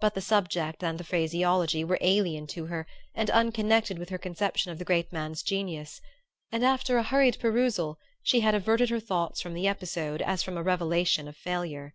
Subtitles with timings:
[0.00, 4.72] But the subject and the phraseology were alien to her and unconnected with her conception
[4.72, 6.00] of the great man's genius;
[6.50, 10.56] and after a hurried perusal she had averted her thoughts from the episode as from
[10.56, 11.94] a revelation of failure.